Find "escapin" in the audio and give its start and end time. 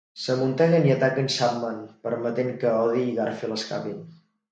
3.59-4.01